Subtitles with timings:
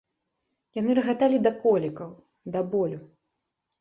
[0.77, 2.09] Яны рагаталі да колікаў,
[2.57, 2.99] да болю.